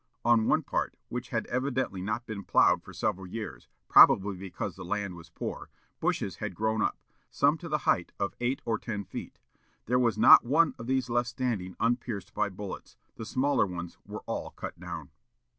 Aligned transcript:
On 0.25 0.47
one 0.47 0.63
part, 0.63 0.97
which 1.09 1.29
had 1.29 1.45
evidently 1.45 2.01
not 2.01 2.25
been 2.25 2.43
ploughed 2.43 2.81
for 2.81 2.91
several 2.91 3.27
years, 3.27 3.67
probably 3.87 4.35
because 4.35 4.75
the 4.75 4.83
land 4.83 5.13
was 5.13 5.29
poor, 5.29 5.69
bushes 5.99 6.37
had 6.37 6.55
grown 6.55 6.81
up, 6.81 6.97
some 7.29 7.55
to 7.59 7.69
the 7.69 7.77
height 7.85 8.11
of 8.19 8.33
eight 8.39 8.63
or 8.65 8.79
ten 8.79 9.03
feet. 9.05 9.37
There 9.85 9.99
was 9.99 10.17
not 10.17 10.43
one 10.43 10.73
of 10.79 10.87
these 10.87 11.07
left 11.11 11.29
standing 11.29 11.75
unpierced 11.79 12.33
by 12.33 12.49
bullets. 12.49 12.97
The 13.17 13.25
smaller 13.27 13.67
ones 13.67 13.99
were 14.03 14.23
all 14.25 14.49
cut 14.49 14.79
down." 14.79 15.11